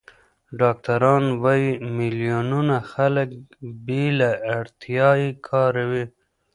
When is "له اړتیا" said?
4.19-5.09